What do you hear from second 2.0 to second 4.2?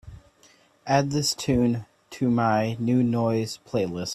to my New Noise playlist